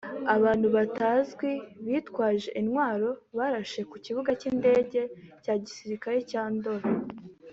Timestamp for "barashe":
3.37-3.81